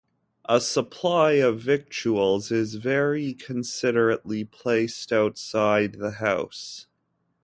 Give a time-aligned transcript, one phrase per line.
[0.49, 6.87] A supply of victuals is very considerately placed outside the house.